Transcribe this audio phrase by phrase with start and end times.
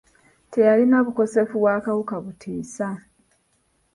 [0.51, 2.87] Teyalina bukosefu bwa kawuka butiisa.